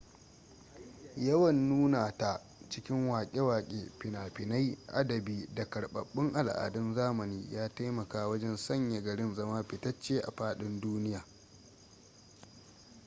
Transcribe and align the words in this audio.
yawan 1.15 1.69
nuna 1.69 2.17
ta 2.17 2.41
cikin 2.69 3.09
wake 3.09 3.39
wake 3.41 3.91
fina-finai 3.99 4.77
adabi 4.87 5.47
da 5.55 5.69
karbabbun 5.69 6.35
al'adun 6.35 6.95
zamani 6.95 7.47
ya 7.53 7.69
taimaka 7.69 8.27
wajen 8.27 8.57
sanya 8.57 9.01
garin 9.01 9.33
zama 9.35 9.63
fitacce 9.63 10.19
a 10.21 10.31
fadin 10.31 10.79
duniya 10.79 11.25